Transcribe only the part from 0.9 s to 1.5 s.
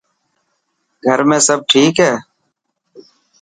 گھر ۾